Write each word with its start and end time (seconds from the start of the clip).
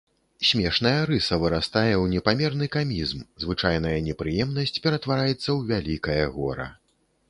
Смешная 0.51 1.01
рыса 1.09 1.35
вырастае 1.43 1.91
ў 1.91 2.05
непамерны 2.15 2.69
камізм, 2.77 3.21
звычайная 3.45 3.95
непрыемнасць 4.09 4.77
ператвараецца 4.85 5.41
ў 5.57 5.75
вялікае 5.75 6.23
гора. 6.39 6.67